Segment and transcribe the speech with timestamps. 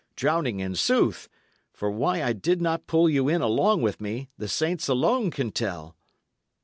[0.15, 1.29] Drowning, in sooth;
[1.71, 5.51] for why I did not pull you in along with me, the saints alone can
[5.51, 5.95] tell!"